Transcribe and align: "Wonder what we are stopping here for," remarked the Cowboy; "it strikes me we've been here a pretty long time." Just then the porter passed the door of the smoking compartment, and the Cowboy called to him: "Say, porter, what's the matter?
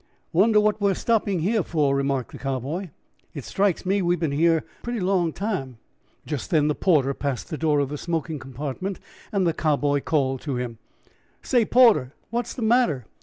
"Wonder 0.33 0.59
what 0.59 0.81
we 0.81 0.89
are 0.89 0.95
stopping 0.95 1.41
here 1.41 1.61
for," 1.61 1.95
remarked 1.95 2.31
the 2.31 2.39
Cowboy; 2.39 2.89
"it 3.35 3.43
strikes 3.43 3.85
me 3.85 4.01
we've 4.01 4.19
been 4.19 4.31
here 4.31 4.57
a 4.57 4.81
pretty 4.81 4.99
long 4.99 5.31
time." 5.31 5.77
Just 6.25 6.49
then 6.49 6.67
the 6.67 6.73
porter 6.73 7.13
passed 7.13 7.51
the 7.51 7.55
door 7.59 7.79
of 7.79 7.89
the 7.89 7.99
smoking 7.99 8.39
compartment, 8.39 8.99
and 9.31 9.45
the 9.45 9.53
Cowboy 9.53 10.01
called 10.01 10.41
to 10.41 10.55
him: 10.55 10.79
"Say, 11.43 11.65
porter, 11.65 12.15
what's 12.31 12.55
the 12.55 12.63
matter? 12.63 13.05